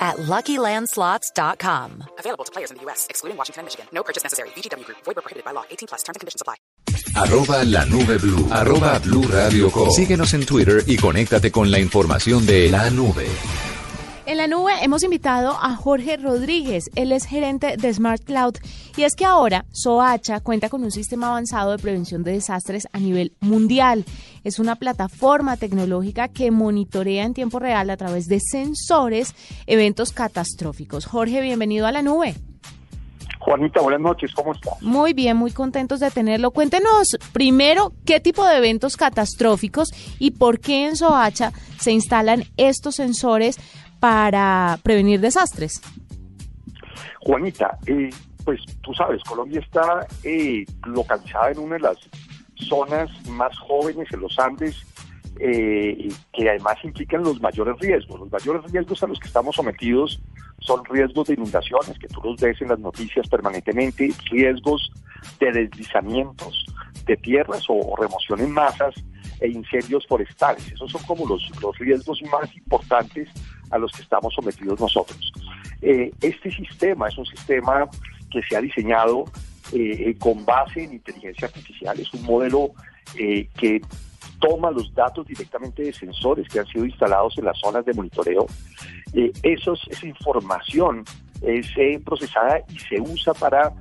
[0.00, 2.04] at LuckyLandSlots.com.
[2.18, 3.86] Available to players in the U.S., excluding Washington and Michigan.
[3.92, 4.48] No purchase necessary.
[4.56, 4.98] VGW Group.
[5.04, 5.64] Void where prohibited by law.
[5.70, 6.02] 18 plus.
[6.02, 6.56] Terms and conditions apply.
[7.14, 8.48] Arroba la nube blue.
[8.50, 9.90] Arroba blue radio com.
[9.90, 13.26] Síguenos en Twitter y conéctate con la información de la nube.
[14.30, 18.58] En la nube hemos invitado a Jorge Rodríguez, él es gerente de Smart Cloud
[18.96, 23.00] y es que ahora Soacha cuenta con un sistema avanzado de prevención de desastres a
[23.00, 24.04] nivel mundial.
[24.44, 29.34] Es una plataforma tecnológica que monitorea en tiempo real a través de sensores
[29.66, 31.06] eventos catastróficos.
[31.06, 32.36] Jorge, bienvenido a la nube.
[33.40, 34.80] Juanita, buenas noches, ¿cómo estás?
[34.80, 36.52] Muy bien, muy contentos de tenerlo.
[36.52, 39.88] Cuéntenos primero qué tipo de eventos catastróficos
[40.20, 43.58] y por qué en Soacha se instalan estos sensores
[44.00, 45.80] para prevenir desastres?
[47.20, 48.10] Juanita, eh,
[48.44, 51.98] pues tú sabes, Colombia está eh, localizada en una de las
[52.56, 54.76] zonas más jóvenes en los Andes,
[55.38, 58.20] eh, que además implican los mayores riesgos.
[58.20, 60.20] Los mayores riesgos a los que estamos sometidos
[60.60, 64.90] son riesgos de inundaciones, que tú los ves en las noticias permanentemente, riesgos
[65.38, 66.66] de deslizamientos
[67.06, 68.94] de tierras o, remoción en masas
[69.40, 70.70] e incendios forestales.
[70.72, 73.28] Esos son como los, los riesgos más importantes
[73.70, 75.32] a los que estamos sometidos nosotros.
[75.82, 77.88] Eh, este sistema es un sistema
[78.30, 79.24] que se ha diseñado
[79.72, 82.72] eh, con base en inteligencia artificial, es un modelo
[83.16, 83.80] eh, que
[84.40, 88.46] toma los datos directamente de sensores que han sido instalados en las zonas de monitoreo.
[89.12, 91.04] esa información
[91.42, 91.68] es
[92.04, 93.72] procesada y se usa para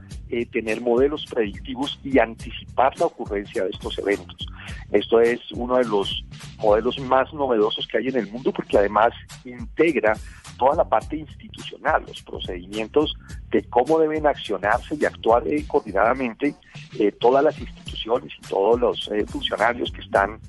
[0.52, 4.47] tener modelos predictivos y anticipar la ocurrencia de estos eventos.
[4.91, 6.23] Esto es uno de los
[6.59, 9.13] modelos más novedosos que hay en el mundo porque además
[9.45, 10.16] integra
[10.57, 13.16] toda la parte institucional, los procedimientos
[13.50, 16.53] de cómo deben accionarse y actuar eh, coordinadamente
[17.00, 20.39] eh, todas las instituciones y todos los eh, funcionarios que están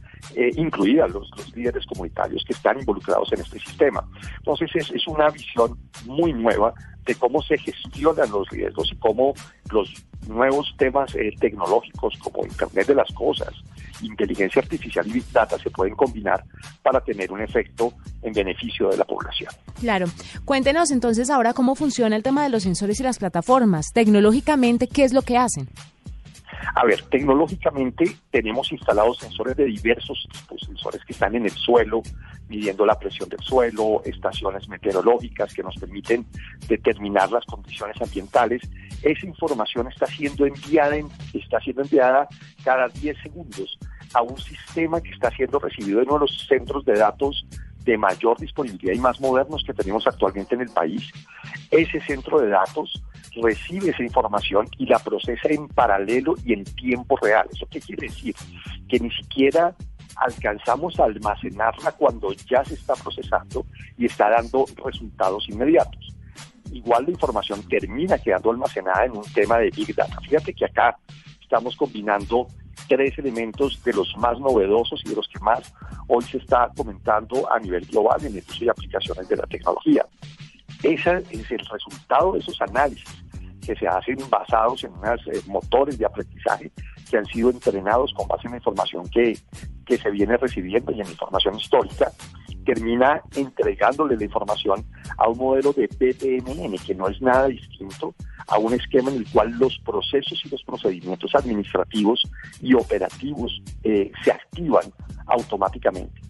[0.56, 4.06] incluidas los, líderes comunitarios que están involucrados en este sistema.
[4.38, 6.72] Entonces es, es una visión muy nueva
[7.04, 9.34] de cómo se gestionan los riesgos y cómo
[9.70, 9.92] los
[10.28, 13.52] nuevos temas tecnológicos como Internet de las Cosas,
[14.02, 16.44] inteligencia artificial y Big Data se pueden combinar
[16.82, 17.92] para tener un efecto
[18.22, 19.50] en beneficio de la población.
[19.80, 20.06] Claro.
[20.44, 23.86] Cuéntenos entonces ahora cómo funciona el tema de los sensores y las plataformas.
[23.92, 25.68] Tecnológicamente, ¿qué es lo que hacen?
[26.74, 32.02] A ver, tecnológicamente tenemos instalados sensores de diversos tipos, sensores que están en el suelo,
[32.48, 36.26] midiendo la presión del suelo, estaciones meteorológicas que nos permiten
[36.68, 38.62] determinar las condiciones ambientales.
[39.02, 40.96] Esa información está siendo enviada,
[41.32, 42.28] está siendo enviada
[42.62, 43.78] cada 10 segundos
[44.14, 47.46] a un sistema que está siendo recibido en uno de los centros de datos
[47.84, 51.10] de mayor disponibilidad y más modernos que tenemos actualmente en el país.
[51.70, 53.02] Ese centro de datos
[53.42, 57.46] recibe esa información y la procesa en paralelo y en tiempo real.
[57.52, 58.34] ¿Eso qué quiere decir?
[58.88, 59.74] Que ni siquiera
[60.16, 63.64] alcanzamos a almacenarla cuando ya se está procesando
[63.96, 66.14] y está dando resultados inmediatos.
[66.72, 70.20] Igual la información termina quedando almacenada en un tema de Big Data.
[70.20, 70.98] Fíjate que acá
[71.40, 72.46] estamos combinando
[72.90, 75.72] tres elementos de los más novedosos y de los que más
[76.08, 80.04] hoy se está comentando a nivel global en el uso y aplicaciones de la tecnología.
[80.82, 83.08] Ese es el resultado de esos análisis
[83.64, 86.72] que se hacen basados en unos eh, motores de aprendizaje
[87.08, 89.38] que han sido entrenados con base en la información que,
[89.86, 92.10] que se viene recibiendo y en información histórica,
[92.64, 94.84] termina entregándole la información
[95.16, 98.14] a un modelo de PPMN que no es nada distinto
[98.48, 102.22] a un esquema en el cual los procesos y los procedimientos administrativos
[102.60, 104.84] y operativos eh, se activan
[105.26, 106.20] automáticamente.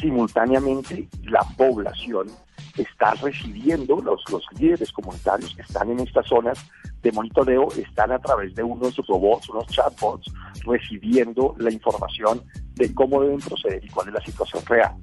[0.00, 2.28] Simultáneamente, la población
[2.76, 6.58] está recibiendo, los, los líderes comunitarios que están en estas zonas
[7.02, 10.32] de monitoreo, están a través de unos robots, unos chatbots,
[10.64, 12.42] recibiendo la información
[12.74, 14.94] de cómo deben proceder y cuál es la situación real.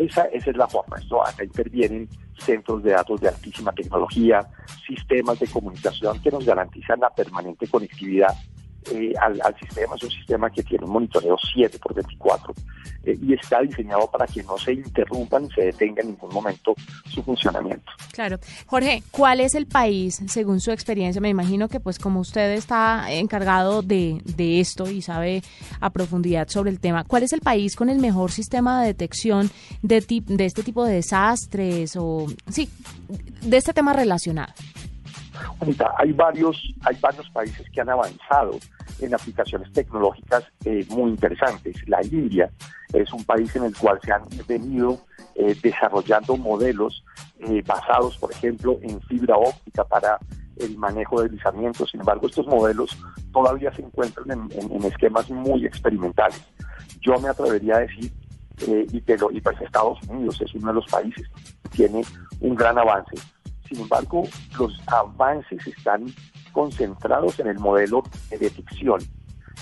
[0.00, 0.96] Esa, esa es la forma.
[1.26, 2.08] Acá intervienen
[2.38, 4.48] centros de datos de altísima tecnología,
[4.86, 8.34] sistemas de comunicación que nos garantizan la permanente conectividad
[8.90, 9.94] eh, al, sistema.
[9.94, 12.54] Es un sistema que tiene un monitoreo 7 por 24
[13.04, 16.74] eh, y está diseñado para que no se interrumpan y se detenga en ningún momento
[17.08, 17.92] su funcionamiento.
[18.12, 18.38] Claro.
[18.66, 21.20] Jorge, ¿cuál es el país, según su experiencia?
[21.20, 25.42] Me imagino que pues como usted está encargado de, de esto y sabe
[25.80, 29.50] a profundidad sobre el tema, ¿cuál es el país con el mejor sistema de detección
[29.82, 32.70] de, de este tipo de desastres o, sí,
[33.42, 34.52] de este tema relacionado?
[35.98, 38.58] Hay varios, hay varios países que han avanzado
[39.00, 41.76] en aplicaciones tecnológicas eh, muy interesantes.
[41.86, 42.50] La India
[42.92, 45.00] es un país en el cual se han venido
[45.34, 47.04] eh, desarrollando modelos
[47.40, 50.18] eh, basados, por ejemplo, en fibra óptica para
[50.56, 51.90] el manejo de deslizamientos.
[51.90, 52.96] Sin embargo, estos modelos
[53.32, 56.42] todavía se encuentran en, esquemas muy experimentales.
[57.00, 58.12] Yo me atrevería a decir,
[58.66, 61.26] y, pero, y pues Estados Unidos es uno de los países
[61.62, 62.02] que tiene
[62.40, 63.16] un gran avance
[63.70, 64.24] sin embargo,
[64.58, 66.06] los avances están
[66.52, 69.00] concentrados en el modelo de detección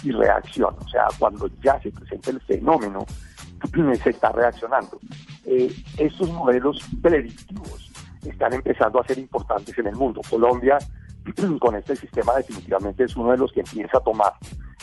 [0.02, 0.74] y reacción.
[0.78, 3.04] O sea, cuando ya se presenta el fenómeno,
[4.02, 4.98] se está reaccionando.
[5.44, 7.92] Eh, estos modelos predictivos
[8.24, 10.22] están empezando a ser importantes en el mundo.
[10.30, 10.78] Colombia,
[11.60, 14.32] con este sistema, definitivamente es uno de los que empieza a tomar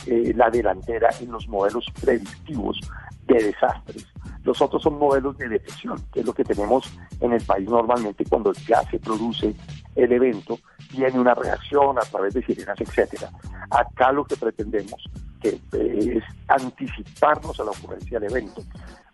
[0.06, 2.80] eh, la delantera en los modelos predictivos
[3.26, 4.06] de desastres.
[4.46, 6.90] Los otros son modelos de detección, que es lo que tenemos
[7.20, 9.56] en el país normalmente cuando ya se produce
[9.96, 10.60] el evento,
[10.92, 13.32] tiene una reacción a través de sirenas, etcétera.
[13.72, 15.04] Acá lo que pretendemos
[15.42, 18.62] que eh, es anticiparnos a la ocurrencia del evento.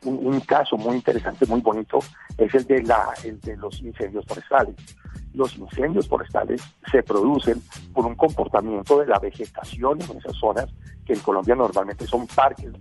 [0.03, 1.99] Un, caso muy interesante, muy bonito,
[2.37, 4.75] es el de, la, el de los incendios forestales.
[5.33, 6.61] Los incendios forestales
[6.91, 7.61] se producen
[7.93, 10.67] por un comportamiento de la vegetación en esas zonas,
[11.05, 12.71] que en Colombia normalmente son parques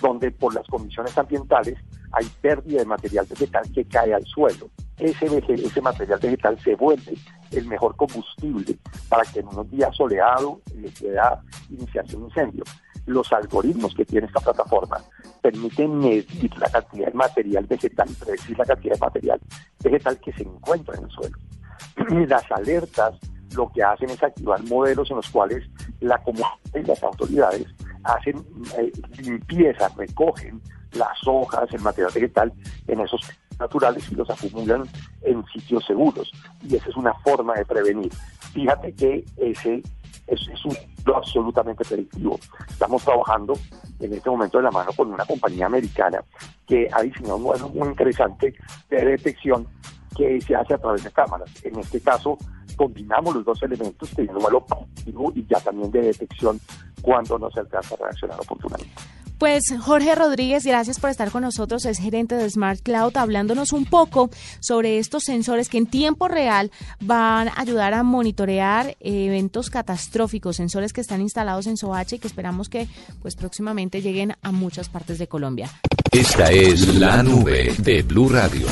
[0.00, 1.78] donde por las condiciones ambientales
[2.12, 4.68] hay pérdida de material vegetal que cae al suelo.
[4.98, 7.14] Ese, ese material vegetal se vuelve
[7.52, 8.76] el mejor combustible
[9.08, 12.64] para que en unos días soleados le pueda iniciarse un incendio.
[13.06, 14.98] Los algoritmos que tiene esta plataforma
[15.40, 19.40] permiten medir la cantidad de material vegetal y predecir la cantidad de material
[19.82, 21.36] vegetal que se encuentra en el suelo.
[22.28, 23.18] Las alertas
[23.54, 25.68] lo que hacen es activar modelos en los cuales
[26.00, 27.66] la comunidad y las autoridades
[28.04, 28.44] hacen
[28.78, 30.60] eh, limpieza, recogen
[30.92, 32.52] las hojas, el material vegetal
[32.88, 33.20] en esos
[33.58, 34.88] naturales y los acumulan
[35.22, 36.32] en sitios seguros.
[36.62, 38.12] Y esa es una forma de prevenir.
[38.52, 39.82] Fíjate que ese
[40.26, 42.38] es, un lo absolutamente predictivo.
[42.68, 43.54] Estamos trabajando
[44.00, 46.22] en este momento de la mano con una compañía americana
[46.66, 48.54] que ha diseñado un modelo muy interesante
[48.88, 49.66] de detección
[50.16, 51.50] que se hace a través de cámaras.
[51.64, 52.36] En este caso,
[52.76, 54.66] combinamos los dos elementos, teniendo un modelo
[55.34, 56.60] y ya también de detección
[57.02, 58.92] cuando no se alcanza a reaccionar oportunamente.
[59.40, 63.86] Pues Jorge Rodríguez, gracias por estar con nosotros, es gerente de Smart Cloud, hablándonos un
[63.86, 64.28] poco
[64.60, 66.70] sobre estos sensores que en tiempo real
[67.00, 72.28] van a ayudar a monitorear eventos catastróficos, sensores que están instalados en Soacha y que
[72.28, 72.86] esperamos que
[73.22, 75.70] pues próximamente lleguen a muchas partes de Colombia.
[76.12, 78.66] Esta es la nube de Blue Radio.